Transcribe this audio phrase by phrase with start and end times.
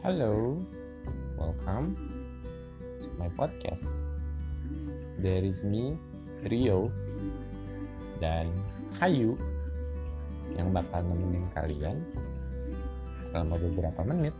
[0.00, 0.56] Hello,
[1.36, 1.92] welcome
[3.04, 3.84] to my podcast.
[5.20, 5.92] There is me,
[6.48, 6.88] Rio,
[8.16, 8.48] dan
[8.96, 9.36] Hayu
[10.56, 12.00] yang bakal nemenin kalian
[13.28, 14.32] selama beberapa menit.